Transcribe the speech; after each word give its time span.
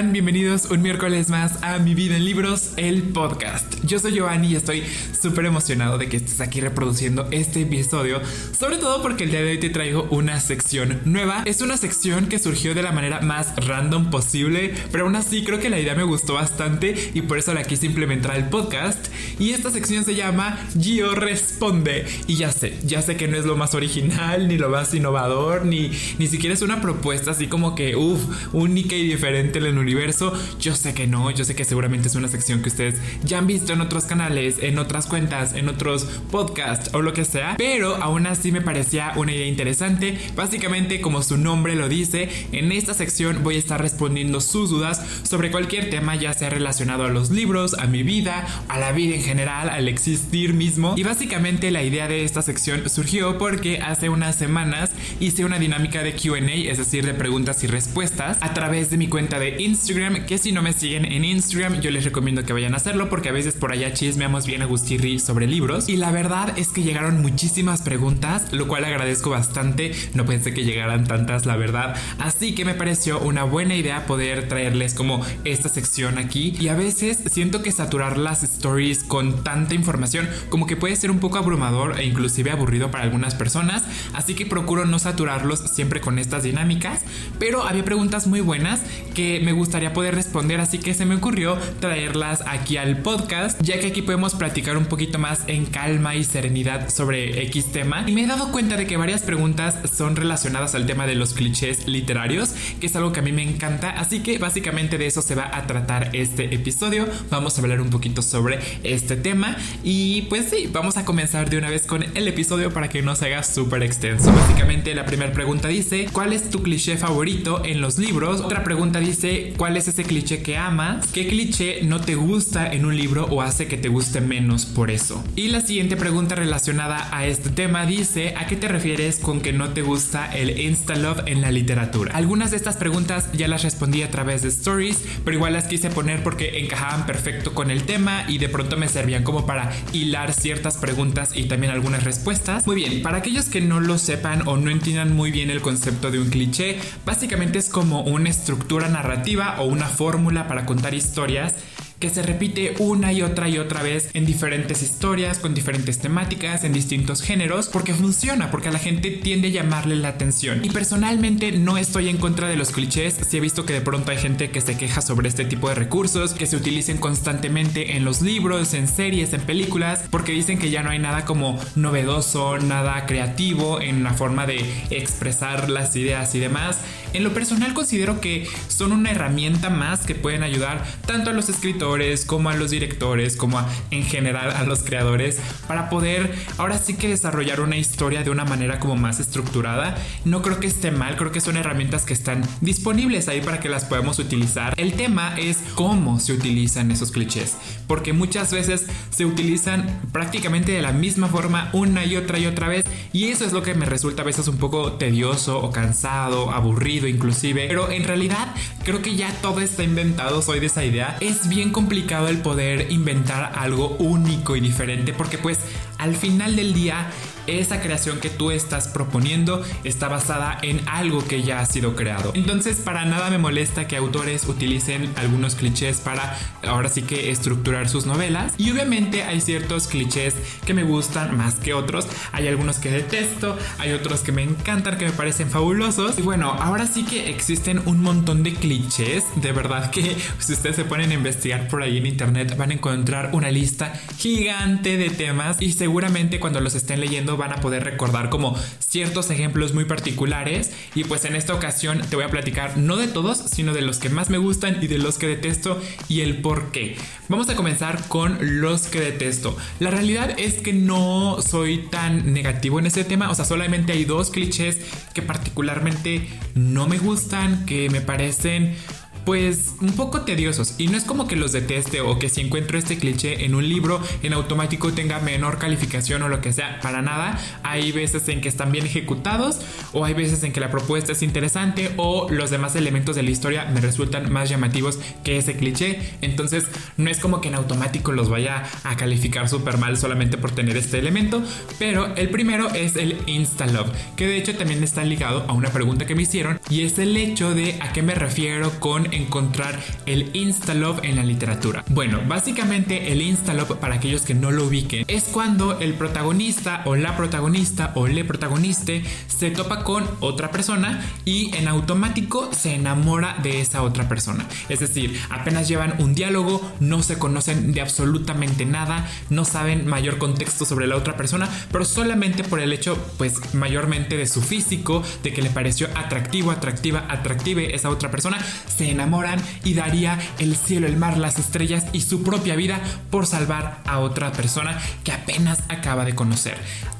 Bienvenidos 0.00 0.66
un 0.66 0.80
miércoles 0.80 1.28
más 1.28 1.60
a 1.60 1.80
Mi 1.80 1.92
Vida 1.92 2.14
en 2.14 2.24
Libros, 2.24 2.72
el 2.76 3.02
podcast. 3.02 3.77
Yo 3.88 3.98
soy 3.98 4.12
Giovanni 4.12 4.48
y 4.48 4.56
estoy 4.56 4.82
súper 5.18 5.46
emocionado 5.46 5.96
de 5.96 6.10
que 6.10 6.18
estés 6.18 6.42
aquí 6.42 6.60
reproduciendo 6.60 7.26
este 7.30 7.62
episodio, 7.62 8.20
sobre 8.56 8.76
todo 8.76 9.00
porque 9.00 9.24
el 9.24 9.30
día 9.30 9.40
de 9.40 9.52
hoy 9.52 9.58
te 9.58 9.70
traigo 9.70 10.06
una 10.10 10.40
sección 10.40 11.00
nueva. 11.06 11.42
Es 11.46 11.62
una 11.62 11.78
sección 11.78 12.26
que 12.26 12.38
surgió 12.38 12.74
de 12.74 12.82
la 12.82 12.92
manera 12.92 13.22
más 13.22 13.56
random 13.56 14.10
posible, 14.10 14.74
pero 14.92 15.04
aún 15.04 15.16
así 15.16 15.42
creo 15.42 15.58
que 15.58 15.70
la 15.70 15.80
idea 15.80 15.94
me 15.94 16.02
gustó 16.02 16.34
bastante 16.34 17.12
y 17.14 17.22
por 17.22 17.38
eso 17.38 17.54
la 17.54 17.64
quise 17.64 17.86
implementar 17.86 18.32
al 18.32 18.50
podcast. 18.50 19.08
Y 19.38 19.52
esta 19.52 19.70
sección 19.70 20.04
se 20.04 20.14
llama 20.14 20.58
Gio 20.78 21.14
Responde. 21.14 22.04
Y 22.26 22.36
ya 22.36 22.52
sé, 22.52 22.76
ya 22.84 23.00
sé 23.00 23.16
que 23.16 23.26
no 23.26 23.38
es 23.38 23.46
lo 23.46 23.56
más 23.56 23.74
original, 23.74 24.48
ni 24.48 24.58
lo 24.58 24.68
más 24.68 24.92
innovador, 24.92 25.64
ni, 25.64 25.90
ni 26.18 26.26
siquiera 26.26 26.52
es 26.52 26.60
una 26.60 26.82
propuesta 26.82 27.30
así 27.30 27.46
como 27.46 27.74
que, 27.74 27.96
uff, 27.96 28.20
única 28.52 28.94
y 28.94 29.08
diferente 29.08 29.60
en 29.60 29.64
el 29.64 29.78
universo. 29.78 30.34
Yo 30.60 30.76
sé 30.76 30.92
que 30.92 31.06
no, 31.06 31.30
yo 31.30 31.46
sé 31.46 31.54
que 31.54 31.64
seguramente 31.64 32.08
es 32.08 32.16
una 32.16 32.28
sección 32.28 32.60
que 32.60 32.68
ustedes 32.68 32.96
ya 33.24 33.38
han 33.38 33.46
visto 33.46 33.77
en 33.78 33.82
otros 33.82 34.04
canales, 34.04 34.56
en 34.60 34.78
otras 34.78 35.06
cuentas, 35.06 35.54
en 35.54 35.68
otros 35.68 36.04
podcasts 36.32 36.90
o 36.94 37.00
lo 37.00 37.12
que 37.12 37.24
sea, 37.24 37.54
pero 37.56 37.94
aún 37.96 38.26
así 38.26 38.50
me 38.50 38.60
parecía 38.60 39.12
una 39.14 39.32
idea 39.32 39.46
interesante. 39.46 40.18
Básicamente, 40.34 41.00
como 41.00 41.22
su 41.22 41.38
nombre 41.38 41.76
lo 41.76 41.88
dice, 41.88 42.28
en 42.50 42.72
esta 42.72 42.92
sección 42.92 43.44
voy 43.44 43.54
a 43.54 43.58
estar 43.58 43.80
respondiendo 43.80 44.40
sus 44.40 44.70
dudas 44.70 45.00
sobre 45.22 45.50
cualquier 45.50 45.90
tema, 45.90 46.16
ya 46.16 46.32
sea 46.32 46.50
relacionado 46.50 47.04
a 47.04 47.08
los 47.08 47.30
libros, 47.30 47.74
a 47.78 47.86
mi 47.86 48.02
vida, 48.02 48.46
a 48.68 48.78
la 48.78 48.90
vida 48.90 49.14
en 49.14 49.22
general, 49.22 49.68
al 49.68 49.88
existir 49.88 50.54
mismo. 50.54 50.94
Y 50.96 51.04
básicamente 51.04 51.70
la 51.70 51.84
idea 51.84 52.08
de 52.08 52.24
esta 52.24 52.42
sección 52.42 52.90
surgió 52.90 53.38
porque 53.38 53.78
hace 53.78 54.08
unas 54.08 54.34
semanas 54.34 54.90
hice 55.20 55.44
una 55.44 55.58
dinámica 55.58 56.02
de 56.02 56.14
QA, 56.14 56.38
es 56.38 56.78
decir, 56.78 57.06
de 57.06 57.14
preguntas 57.14 57.62
y 57.62 57.68
respuestas, 57.68 58.38
a 58.40 58.54
través 58.54 58.90
de 58.90 58.96
mi 58.96 59.08
cuenta 59.08 59.38
de 59.38 59.62
Instagram, 59.62 60.26
que 60.26 60.38
si 60.38 60.50
no 60.50 60.62
me 60.62 60.72
siguen 60.72 61.04
en 61.04 61.24
Instagram, 61.24 61.80
yo 61.80 61.90
les 61.90 62.04
recomiendo 62.04 62.44
que 62.44 62.52
vayan 62.52 62.74
a 62.74 62.78
hacerlo 62.78 63.08
porque 63.08 63.28
a 63.28 63.32
veces 63.32 63.54
por 63.54 63.67
allá 63.72 63.92
chismeamos 63.92 64.46
bien 64.46 64.62
a 64.62 64.66
Gustirri 64.66 65.18
sobre 65.18 65.46
libros. 65.46 65.88
Y 65.88 65.96
la 65.96 66.10
verdad 66.10 66.58
es 66.58 66.68
que 66.68 66.82
llegaron 66.82 67.20
muchísimas 67.22 67.82
preguntas, 67.82 68.52
lo 68.52 68.68
cual 68.68 68.84
agradezco 68.84 69.30
bastante. 69.30 69.92
No 70.14 70.24
pensé 70.24 70.54
que 70.54 70.64
llegaran 70.64 71.06
tantas, 71.06 71.46
la 71.46 71.56
verdad. 71.56 71.96
Así 72.18 72.54
que 72.54 72.64
me 72.64 72.74
pareció 72.74 73.20
una 73.20 73.44
buena 73.44 73.74
idea 73.74 74.06
poder 74.06 74.48
traerles 74.48 74.94
como 74.94 75.24
esta 75.44 75.68
sección 75.68 76.18
aquí. 76.18 76.56
Y 76.60 76.68
a 76.68 76.74
veces 76.74 77.18
siento 77.30 77.62
que 77.62 77.72
saturar 77.72 78.18
las 78.18 78.42
stories 78.42 79.04
con 79.04 79.44
tanta 79.44 79.74
información 79.74 80.28
como 80.48 80.66
que 80.66 80.76
puede 80.76 80.96
ser 80.96 81.10
un 81.10 81.18
poco 81.18 81.38
abrumador 81.38 82.00
e 82.00 82.04
inclusive 82.04 82.50
aburrido 82.50 82.90
para 82.90 83.04
algunas 83.04 83.34
personas. 83.34 83.82
Así 84.14 84.34
que 84.34 84.46
procuro 84.46 84.84
no 84.84 84.98
saturarlos 84.98 85.60
siempre 85.72 86.00
con 86.00 86.18
estas 86.18 86.42
dinámicas. 86.42 87.02
Pero 87.38 87.62
había 87.62 87.84
preguntas 87.84 88.26
muy 88.26 88.40
buenas 88.40 88.80
que 89.14 89.40
me 89.40 89.52
gustaría 89.52 89.92
poder 89.92 90.14
responder, 90.14 90.60
así 90.60 90.78
que 90.78 90.94
se 90.94 91.04
me 91.04 91.16
ocurrió 91.16 91.56
traerlas 91.80 92.42
aquí 92.46 92.76
al 92.76 92.98
podcast, 92.98 93.57
ya 93.60 93.78
que 93.80 93.88
aquí 93.88 94.02
podemos 94.02 94.34
platicar 94.34 94.76
un 94.76 94.86
poquito 94.86 95.18
más 95.18 95.42
en 95.46 95.66
calma 95.66 96.16
y 96.16 96.24
serenidad 96.24 96.88
sobre 96.90 97.42
X 97.44 97.72
tema. 97.72 98.04
Y 98.06 98.12
me 98.12 98.24
he 98.24 98.26
dado 98.26 98.52
cuenta 98.52 98.76
de 98.76 98.86
que 98.86 98.96
varias 98.96 99.22
preguntas 99.22 99.78
son 99.96 100.16
relacionadas 100.16 100.74
al 100.74 100.86
tema 100.86 101.06
de 101.06 101.14
los 101.14 101.34
clichés 101.34 101.86
literarios, 101.86 102.50
que 102.80 102.86
es 102.86 102.96
algo 102.96 103.12
que 103.12 103.20
a 103.20 103.22
mí 103.22 103.32
me 103.32 103.42
encanta, 103.42 103.90
así 103.90 104.20
que 104.20 104.38
básicamente 104.38 104.98
de 104.98 105.06
eso 105.06 105.22
se 105.22 105.34
va 105.34 105.50
a 105.56 105.66
tratar 105.66 106.10
este 106.14 106.54
episodio. 106.54 107.06
Vamos 107.30 107.58
a 107.58 107.62
hablar 107.62 107.80
un 107.80 107.90
poquito 107.90 108.22
sobre 108.22 108.58
este 108.84 109.16
tema 109.16 109.56
y 109.82 110.22
pues 110.22 110.46
sí, 110.50 110.68
vamos 110.72 110.96
a 110.96 111.04
comenzar 111.04 111.50
de 111.50 111.58
una 111.58 111.70
vez 111.70 111.86
con 111.86 112.04
el 112.16 112.28
episodio 112.28 112.72
para 112.72 112.88
que 112.88 113.02
no 113.02 113.14
se 113.16 113.26
haga 113.26 113.42
súper 113.42 113.82
extenso. 113.82 114.32
Básicamente 114.32 114.94
la 114.94 115.04
primera 115.06 115.32
pregunta 115.32 115.68
dice, 115.68 116.08
¿cuál 116.12 116.32
es 116.32 116.50
tu 116.50 116.62
cliché 116.62 116.96
favorito 116.96 117.64
en 117.64 117.80
los 117.80 117.98
libros? 117.98 118.40
Otra 118.40 118.64
pregunta 118.64 119.00
dice, 119.00 119.54
¿cuál 119.56 119.76
es 119.76 119.88
ese 119.88 120.04
cliché 120.04 120.42
que 120.42 120.56
amas? 120.56 121.06
¿Qué 121.08 121.26
cliché 121.26 121.82
no 121.82 122.00
te 122.00 122.14
gusta 122.14 122.72
en 122.72 122.84
un 122.84 122.96
libro 122.96 123.26
hace 123.42 123.66
que 123.66 123.76
te 123.76 123.88
guste 123.88 124.20
menos 124.20 124.66
por 124.66 124.90
eso? 124.90 125.22
Y 125.36 125.48
la 125.48 125.60
siguiente 125.60 125.96
pregunta 125.96 126.34
relacionada 126.34 127.08
a 127.16 127.26
este 127.26 127.50
tema 127.50 127.86
dice, 127.86 128.34
¿a 128.36 128.46
qué 128.46 128.56
te 128.56 128.68
refieres 128.68 129.18
con 129.18 129.40
que 129.40 129.52
no 129.52 129.70
te 129.70 129.82
gusta 129.82 130.26
el 130.34 130.58
insta-love 130.60 131.22
en 131.26 131.40
la 131.40 131.50
literatura? 131.50 132.14
Algunas 132.14 132.50
de 132.50 132.56
estas 132.56 132.76
preguntas 132.76 133.28
ya 133.32 133.48
las 133.48 133.62
respondí 133.62 134.02
a 134.02 134.10
través 134.10 134.42
de 134.42 134.48
stories, 134.48 135.02
pero 135.24 135.36
igual 135.36 135.52
las 135.52 135.66
quise 135.66 135.90
poner 135.90 136.22
porque 136.22 136.58
encajaban 136.58 137.06
perfecto 137.06 137.54
con 137.54 137.70
el 137.70 137.84
tema 137.84 138.24
y 138.28 138.38
de 138.38 138.48
pronto 138.48 138.76
me 138.76 138.88
servían 138.88 139.24
como 139.24 139.46
para 139.46 139.72
hilar 139.92 140.32
ciertas 140.32 140.76
preguntas 140.76 141.30
y 141.34 141.44
también 141.44 141.72
algunas 141.72 142.04
respuestas. 142.04 142.66
Muy 142.66 142.76
bien, 142.76 143.02
para 143.02 143.18
aquellos 143.18 143.46
que 143.46 143.60
no 143.60 143.80
lo 143.80 143.98
sepan 143.98 144.46
o 144.46 144.56
no 144.56 144.70
entiendan 144.70 145.14
muy 145.14 145.30
bien 145.30 145.50
el 145.50 145.60
concepto 145.60 146.10
de 146.10 146.18
un 146.18 146.30
cliché, 146.30 146.78
básicamente 147.04 147.58
es 147.58 147.68
como 147.68 148.02
una 148.02 148.30
estructura 148.30 148.88
narrativa 148.88 149.56
o 149.60 149.64
una 149.64 149.86
fórmula 149.86 150.48
para 150.48 150.66
contar 150.66 150.94
historias 150.94 151.54
que 151.98 152.10
se 152.10 152.22
repite 152.22 152.74
una 152.78 153.12
y 153.12 153.22
otra 153.22 153.48
y 153.48 153.58
otra 153.58 153.82
vez 153.82 154.10
en 154.14 154.26
diferentes 154.26 154.82
historias, 154.82 155.38
con 155.38 155.54
diferentes 155.54 155.98
temáticas, 155.98 156.64
en 156.64 156.72
distintos 156.72 157.22
géneros, 157.22 157.68
porque 157.68 157.94
funciona, 157.94 158.50
porque 158.50 158.68
a 158.68 158.72
la 158.72 158.78
gente 158.78 159.10
tiende 159.10 159.48
a 159.48 159.52
llamarle 159.52 159.96
la 159.96 160.08
atención. 160.08 160.64
Y 160.64 160.70
personalmente 160.70 161.52
no 161.52 161.78
estoy 161.78 162.08
en 162.08 162.18
contra 162.18 162.48
de 162.48 162.56
los 162.56 162.70
clichés, 162.70 163.16
si 163.28 163.36
he 163.36 163.40
visto 163.40 163.66
que 163.66 163.72
de 163.72 163.80
pronto 163.80 164.10
hay 164.10 164.18
gente 164.18 164.50
que 164.50 164.60
se 164.60 164.76
queja 164.76 165.00
sobre 165.00 165.28
este 165.28 165.44
tipo 165.44 165.68
de 165.68 165.74
recursos, 165.74 166.34
que 166.34 166.46
se 166.46 166.56
utilicen 166.56 166.98
constantemente 166.98 167.96
en 167.96 168.04
los 168.04 168.22
libros, 168.22 168.74
en 168.74 168.88
series, 168.88 169.32
en 169.32 169.40
películas, 169.40 170.04
porque 170.10 170.32
dicen 170.32 170.58
que 170.58 170.70
ya 170.70 170.82
no 170.82 170.90
hay 170.90 170.98
nada 170.98 171.24
como 171.24 171.58
novedoso, 171.74 172.58
nada 172.58 173.06
creativo 173.06 173.80
en 173.80 174.02
la 174.02 174.14
forma 174.14 174.46
de 174.46 174.64
expresar 174.90 175.68
las 175.68 175.94
ideas 175.96 176.34
y 176.34 176.38
demás. 176.38 176.78
En 177.14 177.24
lo 177.24 177.32
personal 177.32 177.72
considero 177.72 178.20
que 178.20 178.46
son 178.68 178.92
una 178.92 179.10
herramienta 179.10 179.70
más 179.70 180.00
que 180.00 180.14
pueden 180.14 180.42
ayudar 180.42 180.84
tanto 181.06 181.30
a 181.30 181.32
los 181.32 181.48
escritores 181.48 182.24
como 182.26 182.50
a 182.50 182.54
los 182.54 182.70
directores, 182.70 183.36
como 183.36 183.64
en 183.90 184.04
general 184.04 184.50
a 184.50 184.64
los 184.64 184.82
creadores 184.82 185.38
para 185.66 185.88
poder 185.88 186.34
ahora 186.58 186.78
sí 186.78 186.94
que 186.94 187.08
desarrollar 187.08 187.60
una 187.60 187.76
historia 187.76 188.22
de 188.22 188.30
una 188.30 188.44
manera 188.44 188.78
como 188.78 188.96
más 188.96 189.20
estructurada. 189.20 189.96
No 190.24 190.42
creo 190.42 190.60
que 190.60 190.66
esté 190.66 190.90
mal, 190.90 191.16
creo 191.16 191.32
que 191.32 191.40
son 191.40 191.56
herramientas 191.56 192.04
que 192.04 192.12
están 192.12 192.42
disponibles 192.60 193.28
ahí 193.28 193.40
para 193.40 193.60
que 193.60 193.68
las 193.68 193.86
podamos 193.86 194.18
utilizar. 194.18 194.74
El 194.76 194.92
tema 194.92 195.34
es 195.38 195.58
cómo 195.74 196.20
se 196.20 196.34
utilizan 196.34 196.90
esos 196.90 197.10
clichés, 197.10 197.56
porque 197.86 198.12
muchas 198.12 198.52
veces 198.52 198.86
se 199.10 199.24
utilizan 199.24 200.00
prácticamente 200.12 200.72
de 200.72 200.82
la 200.82 200.92
misma 200.92 201.28
forma 201.28 201.70
una 201.72 202.04
y 202.04 202.16
otra 202.16 202.38
y 202.38 202.46
otra 202.46 202.68
vez 202.68 202.84
y 203.12 203.26
eso 203.26 203.44
es 203.44 203.52
lo 203.52 203.62
que 203.62 203.74
me 203.74 203.86
resulta 203.86 204.22
a 204.22 204.24
veces 204.24 204.48
un 204.48 204.58
poco 204.58 204.92
tedioso 204.92 205.58
o 205.60 205.70
cansado, 205.70 206.50
aburrido 206.50 206.97
inclusive, 207.06 207.66
pero 207.68 207.90
en 207.90 208.04
realidad 208.04 208.54
creo 208.84 209.02
que 209.02 209.14
ya 209.14 209.30
todo 209.40 209.60
está 209.60 209.84
inventado, 209.84 210.42
soy 210.42 210.60
de 210.60 210.66
esa 210.66 210.84
idea. 210.84 211.16
Es 211.20 211.48
bien 211.48 211.70
complicado 211.70 212.28
el 212.28 212.38
poder 212.38 212.90
inventar 212.90 213.52
algo 213.54 213.96
único 213.98 214.56
y 214.56 214.60
diferente 214.60 215.12
porque 215.12 215.38
pues 215.38 215.58
al 215.98 216.16
final 216.16 216.56
del 216.56 216.72
día 216.72 217.10
esa 217.48 217.80
creación 217.80 218.20
que 218.20 218.30
tú 218.30 218.50
estás 218.50 218.88
proponiendo 218.88 219.62
está 219.84 220.08
basada 220.08 220.58
en 220.62 220.80
algo 220.88 221.26
que 221.26 221.42
ya 221.42 221.60
ha 221.60 221.66
sido 221.66 221.96
creado. 221.96 222.32
Entonces, 222.34 222.76
para 222.76 223.04
nada 223.04 223.30
me 223.30 223.38
molesta 223.38 223.86
que 223.86 223.96
autores 223.96 224.44
utilicen 224.46 225.12
algunos 225.16 225.54
clichés 225.54 225.98
para 225.98 226.36
ahora 226.66 226.88
sí 226.88 227.02
que 227.02 227.30
estructurar 227.30 227.88
sus 227.88 228.06
novelas. 228.06 228.52
Y 228.58 228.70
obviamente 228.70 229.22
hay 229.22 229.40
ciertos 229.40 229.88
clichés 229.88 230.34
que 230.66 230.74
me 230.74 230.82
gustan 230.82 231.36
más 231.36 231.54
que 231.56 231.74
otros. 231.74 232.06
Hay 232.32 232.48
algunos 232.48 232.78
que 232.78 232.90
detesto, 232.90 233.56
hay 233.78 233.92
otros 233.92 234.20
que 234.20 234.32
me 234.32 234.42
encantan, 234.42 234.98
que 234.98 235.06
me 235.06 235.12
parecen 235.12 235.50
fabulosos. 235.50 236.18
Y 236.18 236.22
bueno, 236.22 236.50
ahora 236.50 236.86
sí 236.86 237.04
que 237.04 237.30
existen 237.30 237.80
un 237.86 238.02
montón 238.02 238.42
de 238.42 238.54
clichés. 238.54 239.24
De 239.36 239.52
verdad 239.52 239.90
que 239.90 240.16
si 240.38 240.52
ustedes 240.52 240.76
se 240.76 240.84
ponen 240.84 241.10
a 241.10 241.14
investigar 241.14 241.68
por 241.68 241.82
ahí 241.82 241.98
en 241.98 242.06
internet 242.06 242.56
van 242.56 242.70
a 242.70 242.74
encontrar 242.74 243.30
una 243.32 243.50
lista 243.50 243.92
gigante 244.18 244.96
de 244.96 245.10
temas 245.10 245.56
y 245.60 245.72
seguramente 245.72 246.40
cuando 246.40 246.60
los 246.60 246.74
estén 246.74 247.00
leyendo 247.00 247.36
van 247.38 247.52
a 247.52 247.60
poder 247.60 247.84
recordar 247.84 248.28
como 248.28 248.56
ciertos 248.78 249.30
ejemplos 249.30 249.74
muy 249.74 249.84
particulares 249.84 250.72
y 250.94 251.04
pues 251.04 251.24
en 251.24 251.34
esta 251.34 251.54
ocasión 251.54 252.02
te 252.08 252.16
voy 252.16 252.24
a 252.24 252.30
platicar 252.30 252.76
no 252.76 252.96
de 252.96 253.08
todos, 253.08 253.38
sino 253.38 253.72
de 253.72 253.82
los 253.82 253.98
que 253.98 254.10
más 254.10 254.30
me 254.30 254.38
gustan 254.38 254.78
y 254.82 254.86
de 254.86 254.98
los 254.98 255.18
que 255.18 255.26
detesto 255.26 255.80
y 256.08 256.20
el 256.20 256.42
por 256.42 256.70
qué. 256.70 256.96
Vamos 257.28 257.48
a 257.48 257.56
comenzar 257.56 258.08
con 258.08 258.38
los 258.60 258.86
que 258.86 259.00
detesto. 259.00 259.56
La 259.80 259.90
realidad 259.90 260.34
es 260.38 260.54
que 260.54 260.72
no 260.72 261.38
soy 261.40 261.78
tan 261.90 262.32
negativo 262.32 262.78
en 262.78 262.86
ese 262.86 263.04
tema, 263.04 263.30
o 263.30 263.34
sea, 263.34 263.44
solamente 263.44 263.92
hay 263.92 264.04
dos 264.04 264.30
clichés 264.30 264.78
que 265.14 265.22
particularmente 265.22 266.28
no 266.54 266.86
me 266.86 266.98
gustan, 266.98 267.64
que 267.66 267.88
me 267.90 268.00
parecen 268.00 268.76
pues 269.24 269.74
un 269.80 269.92
poco 269.92 270.22
tediosos. 270.22 270.74
Y 270.78 270.88
no 270.88 270.96
es 270.96 271.04
como 271.04 271.26
que 271.26 271.36
los 271.36 271.52
deteste 271.52 272.00
o 272.00 272.18
que 272.18 272.28
si 272.28 272.40
encuentro 272.40 272.78
este 272.78 272.98
cliché 272.98 273.44
en 273.44 273.54
un 273.54 273.68
libro 273.68 274.00
en 274.22 274.32
automático 274.32 274.92
tenga 274.92 275.20
menor 275.20 275.58
calificación 275.58 276.22
o 276.22 276.28
lo 276.28 276.40
que 276.40 276.52
sea. 276.52 276.80
Para 276.80 277.02
nada. 277.02 277.38
Hay 277.62 277.92
veces 277.92 278.28
en 278.28 278.40
que 278.40 278.48
están 278.48 278.72
bien 278.72 278.86
ejecutados 278.86 279.60
o 279.92 280.04
hay 280.04 280.14
veces 280.14 280.42
en 280.44 280.52
que 280.52 280.60
la 280.60 280.70
propuesta 280.70 281.12
es 281.12 281.22
interesante 281.22 281.92
o 281.96 282.28
los 282.30 282.50
demás 282.50 282.76
elementos 282.76 283.16
de 283.16 283.22
la 283.22 283.30
historia 283.30 283.64
me 283.66 283.80
resultan 283.80 284.32
más 284.32 284.48
llamativos 284.48 284.98
que 285.24 285.38
ese 285.38 285.56
cliché. 285.56 285.98
Entonces 286.20 286.66
no 286.96 287.10
es 287.10 287.18
como 287.18 287.40
que 287.40 287.48
en 287.48 287.54
automático 287.54 288.12
los 288.12 288.28
vaya 288.28 288.64
a 288.84 288.96
calificar 288.96 289.48
súper 289.48 289.78
mal 289.78 289.96
solamente 289.96 290.38
por 290.38 290.50
tener 290.50 290.76
este 290.76 290.98
elemento. 290.98 291.42
Pero 291.78 292.14
el 292.16 292.30
primero 292.30 292.68
es 292.70 292.96
el 292.96 293.18
Insta-Love, 293.26 293.90
que 294.16 294.26
de 294.26 294.36
hecho 294.36 294.56
también 294.56 294.82
está 294.82 295.04
ligado 295.04 295.44
a 295.48 295.52
una 295.52 295.70
pregunta 295.70 296.06
que 296.06 296.14
me 296.14 296.22
hicieron 296.22 296.60
y 296.70 296.82
es 296.82 296.98
el 296.98 297.16
hecho 297.16 297.54
de 297.54 297.78
a 297.80 297.92
qué 297.92 298.02
me 298.02 298.14
refiero 298.14 298.70
con 298.80 299.12
encontrar 299.18 299.78
el 300.06 300.30
Instalove 300.34 301.06
en 301.06 301.16
la 301.16 301.24
literatura. 301.24 301.84
Bueno, 301.88 302.20
básicamente 302.26 303.12
el 303.12 303.22
Instalove, 303.22 303.76
para 303.76 303.96
aquellos 303.96 304.22
que 304.22 304.34
no 304.34 304.50
lo 304.50 304.64
ubiquen, 304.64 305.04
es 305.08 305.24
cuando 305.24 305.78
el 305.80 305.94
protagonista 305.94 306.82
o 306.84 306.96
la 306.96 307.16
protagonista 307.16 307.92
o 307.94 308.06
le 308.06 308.24
protagoniste 308.24 309.04
se 309.26 309.50
topa 309.50 309.84
con 309.84 310.04
otra 310.20 310.50
persona 310.50 311.04
y 311.24 311.54
en 311.56 311.68
automático 311.68 312.50
se 312.52 312.74
enamora 312.74 313.36
de 313.42 313.60
esa 313.60 313.82
otra 313.82 314.08
persona. 314.08 314.46
Es 314.68 314.80
decir, 314.80 315.20
apenas 315.30 315.68
llevan 315.68 315.94
un 315.98 316.14
diálogo, 316.14 316.60
no 316.80 317.02
se 317.02 317.18
conocen 317.18 317.72
de 317.72 317.80
absolutamente 317.80 318.64
nada, 318.64 319.06
no 319.30 319.44
saben 319.44 319.86
mayor 319.86 320.18
contexto 320.18 320.64
sobre 320.64 320.86
la 320.86 320.96
otra 320.96 321.16
persona, 321.16 321.48
pero 321.70 321.84
solamente 321.84 322.44
por 322.44 322.60
el 322.60 322.72
hecho, 322.72 322.96
pues 323.16 323.54
mayormente 323.54 324.16
de 324.16 324.26
su 324.26 324.42
físico, 324.42 325.02
de 325.22 325.32
que 325.32 325.42
le 325.42 325.50
pareció 325.50 325.88
atractivo, 325.94 326.50
atractiva, 326.50 327.06
atractive 327.08 327.74
esa 327.74 327.90
otra 327.90 328.10
persona, 328.10 328.38
se 328.66 328.90
enamoran 328.98 329.40
y 329.64 329.74
daría 329.74 330.18
el 330.38 330.56
cielo, 330.56 330.86
el 330.86 330.96
mar, 330.96 331.18
las 331.18 331.38
estrellas 331.38 331.84
y 331.92 332.00
su 332.00 332.22
propia 332.22 332.56
vida 332.56 332.80
por 333.10 333.26
salvar 333.26 333.80
a 333.86 334.00
otra 334.00 334.32
persona 334.32 334.78
que 335.04 335.12
apenas 335.12 335.62
acaba 335.68 336.04
de 336.04 336.14
conocer. 336.14 336.58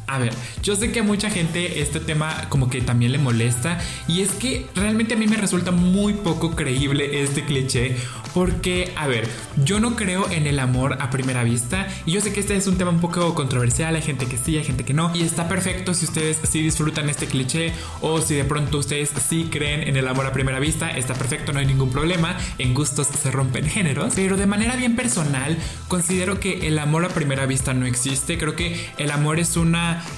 A 0.08 0.18
ver, 0.18 0.32
yo 0.62 0.74
sé 0.74 0.90
que 0.90 1.00
a 1.00 1.02
mucha 1.02 1.28
gente 1.28 1.82
este 1.82 2.00
tema 2.00 2.48
como 2.48 2.70
que 2.70 2.80
también 2.80 3.12
le 3.12 3.18
molesta 3.18 3.78
y 4.08 4.22
es 4.22 4.30
que 4.30 4.66
realmente 4.74 5.14
a 5.14 5.16
mí 5.18 5.26
me 5.26 5.36
resulta 5.36 5.70
muy 5.70 6.14
poco 6.14 6.56
creíble 6.56 7.22
este 7.22 7.44
cliché 7.44 7.96
porque, 8.32 8.92
a 8.96 9.06
ver, 9.06 9.28
yo 9.64 9.80
no 9.80 9.96
creo 9.96 10.30
en 10.30 10.46
el 10.46 10.60
amor 10.60 10.96
a 11.00 11.10
primera 11.10 11.44
vista 11.44 11.88
y 12.06 12.12
yo 12.12 12.20
sé 12.20 12.32
que 12.32 12.40
este 12.40 12.56
es 12.56 12.66
un 12.66 12.78
tema 12.78 12.90
un 12.90 13.00
poco 13.00 13.34
controversial, 13.34 13.96
hay 13.96 14.02
gente 14.02 14.26
que 14.26 14.38
sí, 14.38 14.56
hay 14.56 14.64
gente 14.64 14.84
que 14.84 14.94
no 14.94 15.14
y 15.14 15.22
está 15.22 15.46
perfecto 15.46 15.92
si 15.92 16.06
ustedes 16.06 16.38
sí 16.42 16.62
disfrutan 16.62 17.10
este 17.10 17.26
cliché 17.26 17.72
o 18.00 18.22
si 18.22 18.34
de 18.34 18.44
pronto 18.44 18.78
ustedes 18.78 19.10
sí 19.28 19.48
creen 19.50 19.86
en 19.86 19.96
el 19.96 20.08
amor 20.08 20.24
a 20.26 20.32
primera 20.32 20.58
vista, 20.58 20.88
está 20.90 21.14
perfecto, 21.14 21.52
no 21.52 21.58
hay 21.58 21.66
ningún 21.66 21.90
problema, 21.90 22.36
en 22.58 22.72
gustos 22.72 23.08
se 23.08 23.30
rompen 23.30 23.66
géneros, 23.66 24.14
pero 24.14 24.38
de 24.38 24.46
manera 24.46 24.76
bien 24.76 24.96
personal 24.96 25.58
considero 25.88 26.40
que 26.40 26.66
el 26.66 26.78
amor 26.78 27.04
a 27.04 27.08
primera 27.08 27.44
vista 27.44 27.74
no 27.74 27.84
existe, 27.84 28.38
creo 28.38 28.56
que 28.56 28.88
el 28.96 29.10
amor 29.10 29.38
es 29.38 29.56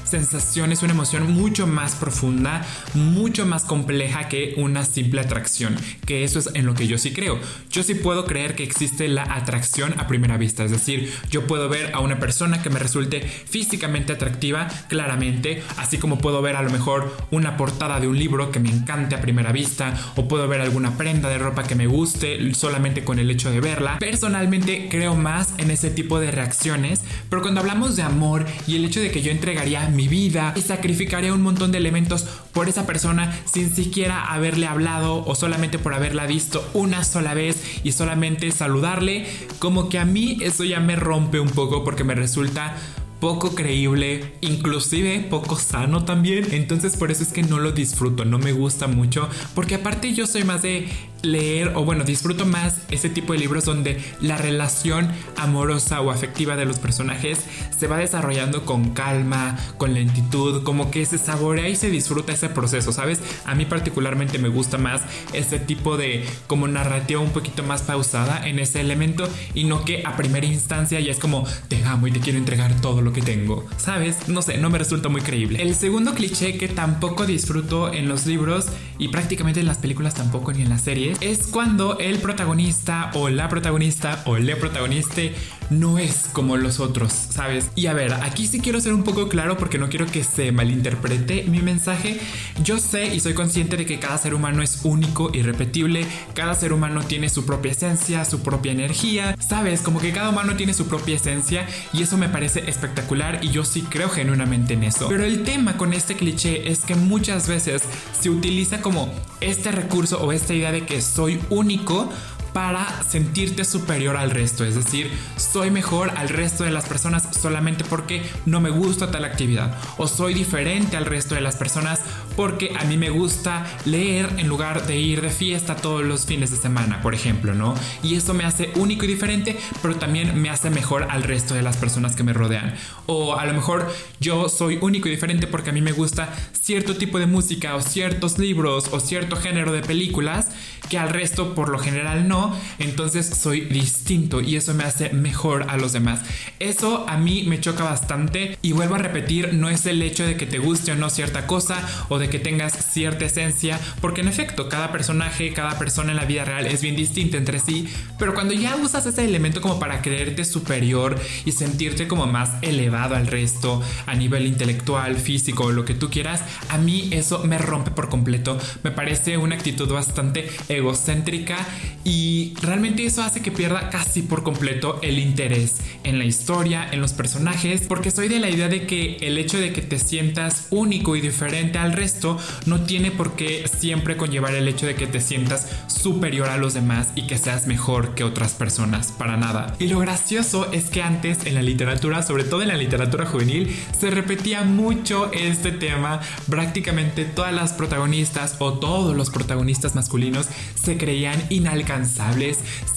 sensación, 0.05 0.73
es 0.73 0.82
una 0.82 0.93
emoción 0.93 1.31
mucho 1.32 1.67
más 1.67 1.94
profunda, 1.94 2.65
mucho 2.94 3.47
más 3.47 3.65
compleja 3.65 4.29
que 4.29 4.55
una 4.56 4.85
simple 4.85 5.21
atracción, 5.21 5.77
que 6.06 6.25
eso 6.25 6.38
es 6.38 6.50
en 6.55 6.67
lo 6.67 6.75
que 6.75 6.87
yo 6.87 6.99
sí 6.99 7.12
creo. 7.12 7.38
Yo 7.71 7.82
sí 7.82 7.94
puedo 7.94 8.25
creer 8.25 8.55
que 8.55 8.65
existe 8.65 9.09
la 9.09 9.23
atracción 9.23 9.94
a 9.99 10.06
primera 10.06 10.37
vista, 10.37 10.65
es 10.65 10.71
decir, 10.71 11.12
yo 11.31 11.47
puedo 11.47 11.69
ver 11.69 11.93
a 11.94 12.00
una 12.00 12.19
persona 12.19 12.62
que 12.62 12.71
me 12.71 12.79
resulte 12.79 13.21
físicamente 13.21 14.12
atractiva, 14.12 14.69
claramente, 14.88 15.62
así 15.77 15.99
como 15.99 16.19
puedo 16.19 16.43
ver 16.43 16.56
a 16.56 16.62
lo 16.62 16.71
mejor 16.71 17.17
una 17.31 17.56
portada 17.56 18.00
de 18.00 18.09
un 18.09 18.19
libro 18.19 18.50
que 18.50 18.61
me 18.61 18.71
encante 18.71 19.15
a 19.15 19.21
primera 19.21 19.53
vista, 19.53 19.94
o 20.17 20.29
puedo 20.29 20.49
ver 20.49 20.61
alguna 20.61 20.97
prenda 20.97 21.29
de 21.29 21.38
ropa 21.38 21.65
que 21.65 21.75
me 21.75 21.87
guste 21.87 22.55
solamente 22.55 23.05
con 23.05 23.19
el 23.19 23.31
hecho 23.31 23.50
de 23.50 23.61
verla. 23.61 23.99
Personalmente 23.99 24.88
creo 24.91 25.15
más 25.15 25.55
en 25.59 25.71
ese 25.71 25.91
tipo 25.91 26.21
de 26.21 26.31
reacciones, 26.31 27.03
pero 27.29 27.43
cuando 27.43 27.61
hablamos 27.61 27.97
de 27.97 28.03
amor 28.03 28.47
y 28.67 28.76
el 28.76 28.85
hecho 28.85 29.00
de 29.00 29.11
que 29.11 29.23
yo 29.23 29.31
entregaría 29.31 29.70
mi 29.91 30.09
vida 30.09 30.53
y 30.57 30.63
sacrificaría 30.63 31.33
un 31.33 31.43
montón 31.43 31.71
de 31.71 31.79
elementos 31.79 32.23
por 32.53 32.69
esa 32.69 32.87
persona 32.87 33.33
sin 33.45 33.75
siquiera 33.75 34.25
haberle 34.25 34.67
hablado 34.67 35.25
o 35.25 35.35
solamente 35.35 35.79
por 35.79 35.95
haberla 35.95 36.27
visto 36.27 36.69
una 36.75 37.05
sola 37.05 37.35
vez 37.35 37.63
y 37.85 37.93
solamente 37.93 38.51
saludarle, 38.51 39.27
como 39.59 39.89
que 39.89 39.99
a 39.99 40.05
mí 40.05 40.39
eso 40.41 40.65
ya 40.65 40.81
me 40.81 40.97
rompe 40.97 41.39
un 41.39 41.51
poco 41.51 41.85
porque 41.85 42.05
me 42.05 42.15
resulta 42.15 42.77
poco 43.21 43.55
creíble, 43.55 44.33
inclusive 44.41 45.21
poco 45.31 45.57
sano 45.57 46.05
también. 46.05 46.49
Entonces 46.53 46.97
por 46.97 47.11
eso 47.11 47.23
es 47.23 47.33
que 47.33 47.43
no 47.43 47.59
lo 47.59 47.73
disfruto, 47.73 48.25
no 48.25 48.39
me 48.39 48.53
gusta 48.53 48.89
mucho, 48.89 49.29
porque 49.55 49.77
aparte 49.77 50.15
yo 50.15 50.27
soy 50.27 50.43
más 50.45 50.63
de 50.63 50.89
leer 51.23 51.73
o 51.75 51.85
bueno, 51.85 52.05
disfruto 52.05 52.47
más 52.47 52.79
ese 52.91 53.11
tipo 53.11 53.33
de 53.33 53.39
libros 53.39 53.65
donde 53.65 54.03
la 54.21 54.37
relación 54.37 55.11
amorosa 55.37 56.01
o 56.01 56.11
afectiva 56.11 56.57
de 56.57 56.65
los 56.65 56.79
personajes 56.79 57.39
se 57.77 57.87
va 57.87 57.99
desarrollando 57.99 58.65
con 58.65 58.91
calma, 58.91 59.59
con 59.77 59.95
lentitud, 59.95 60.63
como 60.63 60.91
que 60.91 61.05
se 61.07 61.19
saborea 61.19 61.69
y 61.69 61.77
se 61.77 61.91
disfruta 61.91 62.33
ese 62.33 62.49
proceso, 62.49 62.93
¿sabes? 62.93 63.21
A 63.47 63.55
mí 63.55 63.65
particularmente 63.65 64.39
me 64.39 64.49
gusta 64.49 64.79
más 64.79 65.03
ese 65.33 65.59
tipo 65.59 65.97
de 65.97 66.25
como 66.47 66.69
narrativa 66.69 67.21
un 67.21 67.31
poquito 67.31 67.63
más 67.63 67.83
pausada 67.83 68.47
en 68.47 68.59
ese 68.59 68.81
elemento 68.81 69.29
y 69.55 69.65
no 69.65 69.85
que 69.85 70.03
a 70.05 70.17
primera 70.17 70.47
instancia 70.47 71.01
ya 71.01 71.11
es 71.11 71.19
como 71.19 71.47
te 71.69 71.85
amo 71.85 72.07
y 72.07 72.13
te 72.13 72.21
quiero 72.21 72.39
entregar 72.39 72.81
todo 72.81 73.03
lo 73.03 73.13
que 73.13 73.23
tengo, 73.23 73.67
¿sabes? 73.77 74.29
No 74.29 74.43
sé, 74.43 74.59
no 74.59 74.71
me 74.71 74.79
resulta 74.79 75.09
muy 75.09 75.21
creíble. 75.21 75.63
El 75.63 75.75
segundo 75.75 76.15
cliché 76.15 76.57
que 76.59 76.69
tampoco 76.69 77.27
disfruto 77.27 77.93
en 77.93 78.09
los 78.09 78.27
libros 78.27 78.67
y 78.99 79.09
prácticamente 79.09 79.61
en 79.61 79.67
las 79.67 79.79
películas 79.79 80.15
tampoco 80.15 80.53
ni 80.53 80.63
en 80.63 80.69
las 80.69 80.83
series 80.83 81.10
es 81.21 81.47
cuando 81.47 81.99
el 81.99 82.19
protagonista 82.19 83.11
o 83.15 83.29
la 83.29 83.49
protagonista 83.49 84.23
o 84.27 84.37
le 84.37 84.57
protagoniste 84.57 85.35
no 85.71 85.99
es 85.99 86.29
como 86.33 86.57
los 86.57 86.81
otros, 86.81 87.13
¿sabes? 87.13 87.71
Y 87.75 87.87
a 87.87 87.93
ver, 87.93 88.13
aquí 88.15 88.47
sí 88.47 88.61
quiero 88.61 88.81
ser 88.81 88.93
un 88.93 89.05
poco 89.05 89.29
claro 89.29 89.57
porque 89.57 89.79
no 89.79 89.89
quiero 89.89 90.07
que 90.07 90.25
se 90.25 90.53
malinterprete 90.53 91.45
mi 91.45 91.61
mensaje. 91.61 92.21
Yo 92.63 92.79
sé 92.79 93.15
y 93.15 93.21
soy 93.21 93.35
consciente 93.35 93.77
de 93.77 93.87
que 93.87 93.99
cada 93.99 94.19
ser 94.19 94.35
humano 94.35 94.63
es 94.63 94.81
único, 94.85 95.31
y 95.33 95.43
repetible, 95.43 96.07
cada 96.35 96.55
ser 96.55 96.73
humano 96.73 97.03
tiene 97.05 97.29
su 97.29 97.47
propia 97.47 97.73
esencia, 97.73 98.25
su 98.25 98.41
propia 98.43 98.73
energía, 98.73 99.37
¿sabes? 99.39 99.81
Como 99.81 100.01
que 100.01 100.13
cada 100.13 100.31
humano 100.31 100.57
tiene 100.57 100.75
su 100.75 100.87
propia 100.87 101.17
esencia 101.17 101.67
y 101.93 102.03
eso 102.03 102.17
me 102.17 102.29
parece 102.29 102.69
espectacular 102.69 103.41
y 103.43 103.51
yo 103.51 103.65
sí 103.65 103.83
creo 103.83 104.09
genuinamente 104.09 104.75
en 104.75 104.85
eso. 104.85 105.09
Pero 105.09 105.25
el 105.25 105.43
tema 105.45 105.77
con 105.77 105.93
este 105.93 106.17
cliché 106.17 106.71
es 106.71 106.81
que 106.81 106.95
muchas 106.95 107.49
veces 107.49 107.83
se 108.19 108.31
utiliza 108.31 108.81
como 108.81 109.13
este 109.41 109.73
recurso 109.73 110.21
o 110.21 110.33
esta 110.33 110.55
idea 110.55 110.73
de 110.73 110.85
que 110.85 111.01
soy 111.01 111.41
único 111.51 112.11
para 112.52 113.02
sentirte 113.02 113.64
superior 113.64 114.17
al 114.17 114.31
resto, 114.31 114.64
es 114.64 114.75
decir, 114.75 115.11
soy 115.37 115.70
mejor 115.70 116.11
al 116.17 116.29
resto 116.29 116.64
de 116.64 116.70
las 116.70 116.87
personas 116.87 117.29
solamente 117.37 117.85
porque 117.85 118.23
no 118.47 118.61
me 118.61 118.70
gusta 118.70 119.11
tal 119.11 119.25
actividad 119.25 119.76
o 119.97 120.08
soy 120.08 120.35
diferente 120.35 120.97
al 120.97 121.06
resto 121.06 121.35
de 121.35 121.41
las 121.41 121.56
personas 121.56 122.00
porque 122.37 122.73
a 122.79 122.85
mí 122.85 122.97
me 122.97 123.11
gusta 123.11 123.67
leer 123.85 124.29
en 124.38 124.49
lugar 124.49 124.87
de 124.87 124.97
ir 124.97 125.20
de 125.20 125.31
fiesta 125.31 125.76
todos 125.76 126.02
los 126.02 126.25
fines 126.26 126.50
de 126.50 126.57
semana, 126.57 127.02
por 127.02 127.14
ejemplo, 127.14 127.54
¿no? 127.54 127.75
Y 128.02 128.14
eso 128.14 128.35
me 128.35 128.45
hace 128.45 128.71
único 128.76 129.04
y 129.04 129.09
diferente, 129.09 129.59
pero 129.83 129.97
también 129.97 130.40
me 130.40 130.49
hace 130.49 130.71
mejor 130.71 131.07
al 131.11 131.23
resto 131.23 131.54
de 131.54 131.62
las 131.62 131.76
personas 131.76 132.16
que 132.16 132.23
me 132.23 132.33
rodean. 132.33 132.75
O 133.07 133.37
a 133.37 133.45
lo 133.45 133.52
mejor 133.52 133.92
yo 134.21 134.49
soy 134.49 134.78
único 134.80 135.09
y 135.09 135.11
diferente 135.11 135.47
porque 135.47 135.71
a 135.71 135.73
mí 135.73 135.83
me 135.83 135.92
gusta 135.92 136.33
cierto 136.52 136.97
tipo 136.97 137.19
de 137.19 137.26
música 137.26 137.75
o 137.75 137.83
ciertos 137.83 138.38
libros 138.38 138.88
o 138.92 139.00
cierto 139.00 139.37
género 139.37 139.73
de 139.73 139.83
películas 139.83 140.49
que 140.88 140.99
al 140.99 141.11
resto 141.11 141.54
por 141.54 141.69
lo 141.69 141.78
general 141.78 142.26
no 142.26 142.39
entonces 142.78 143.26
soy 143.26 143.62
distinto 143.62 144.40
y 144.40 144.56
eso 144.56 144.75
me 144.75 144.85
hace 144.85 145.11
mejor 145.11 145.66
a 145.68 145.76
los 145.76 145.92
demás. 145.92 146.20
Eso 146.59 147.04
a 147.09 147.16
mí 147.16 147.44
me 147.47 147.61
choca 147.61 147.85
bastante 147.85 148.59
y 148.62 148.73
vuelvo 148.73 148.94
a 148.94 148.99
repetir, 148.99 149.54
no 149.54 149.68
es 149.68 149.87
el 149.87 150.02
hecho 150.02 150.25
de 150.25 150.37
que 150.37 150.47
te 150.47 150.59
guste 150.59 150.92
o 150.92 150.97
no 150.97 151.11
cierta 151.11 151.47
cosa 151.47 151.76
o 152.09 152.18
de 152.18 152.28
que 152.28 152.38
tengas 152.38 152.73
cierta 152.73 153.25
esencia, 153.25 153.80
porque 154.00 154.20
en 154.20 154.28
efecto 154.28 154.68
cada 154.68 154.92
personaje, 154.92 155.52
cada 155.52 155.78
persona 155.78 156.11
en 156.11 156.16
la 156.16 156.25
vida 156.25 156.44
real 156.44 156.66
es 156.66 156.82
bien 156.82 156.97
distinta 156.97 157.37
entre 157.37 157.59
sí, 157.59 157.88
pero 158.18 158.35
cuando 158.35 158.54
ya 158.54 158.76
usas 158.76 159.06
ese 159.06 159.25
elemento 159.25 159.61
como 159.61 159.78
para 159.78 160.02
creerte 160.02 160.44
superior 160.44 161.18
y 161.44 161.52
sentirte 161.52 162.09
como 162.09 162.26
más 162.26 162.50
elevado 162.62 163.16
al 163.16 163.26
resto 163.26 163.82
a 164.06 164.14
nivel 164.14 164.47
intelectual, 164.47 165.16
físico, 165.16 165.73
lo 165.73 165.85
que 165.85 165.94
tú 165.94 166.11
quieras, 166.11 166.42
a 166.68 166.78
mí 166.78 167.09
eso 167.12 167.44
me 167.44 167.59
rompe 167.59 167.90
por 167.90 168.09
completo. 168.09 168.59
Me 168.82 168.90
parece 168.90 169.38
una 169.38 169.56
actitud 169.56 169.90
bastante 169.92 170.50
egocéntrica 170.68 171.56
y 172.04 172.30
y 172.31 172.55
realmente 172.63 173.05
eso 173.05 173.25
hace 173.25 173.43
que 173.43 173.51
pierda 173.51 173.91
casi 173.91 174.23
por 174.23 174.45
completo 174.45 175.01
el 175.03 175.19
interés 175.19 175.79
en 176.05 176.17
la 176.17 176.25
historia, 176.25 176.89
en 176.93 177.01
los 177.01 177.13
personajes, 177.13 177.81
porque 177.89 178.13
soy 178.13 178.29
de 178.29 178.39
la 178.39 178.49
idea 178.49 178.69
de 178.69 178.87
que 178.87 179.17
el 179.17 179.37
hecho 179.37 179.59
de 179.59 179.73
que 179.73 179.83
te 179.83 179.99
sientas 179.99 180.69
único 180.71 181.17
y 181.17 181.21
diferente 181.21 181.79
al 181.79 181.93
resto 181.93 182.39
no 182.67 182.83
tiene 182.83 183.11
por 183.11 183.35
qué 183.35 183.67
siempre 183.67 184.17
conllevar 184.17 184.55
el 184.55 184.69
hecho 184.69 184.87
de 184.87 184.95
que 184.95 185.09
te 185.09 185.21
sientas 185.21 185.71
superior 185.89 186.49
a 186.51 186.57
los 186.57 186.73
demás 186.73 187.09
y 187.17 187.27
que 187.27 187.37
seas 187.37 187.67
mejor 187.67 188.15
que 188.15 188.23
otras 188.23 188.53
personas, 188.53 189.11
para 189.11 189.37
nada. 189.37 189.75
Y 189.81 189.89
lo 189.89 189.99
gracioso 189.99 190.71
es 190.71 190.85
que 190.89 191.03
antes 191.03 191.47
en 191.47 191.57
la 191.57 191.63
literatura, 191.63 192.23
sobre 192.23 192.45
todo 192.45 192.63
en 192.63 192.69
la 192.69 192.77
literatura 192.77 193.27
juvenil, 193.27 193.75
se 193.99 194.09
repetía 194.11 194.63
mucho 194.63 195.33
este 195.33 195.73
tema. 195.73 196.21
Prácticamente 196.49 197.25
todas 197.25 197.53
las 197.53 197.73
protagonistas 197.73 198.55
o 198.61 198.75
todos 198.75 199.17
los 199.17 199.31
protagonistas 199.31 199.97
masculinos 199.97 200.47
se 200.81 200.97
creían 200.97 201.43
inalcanzables 201.51 202.20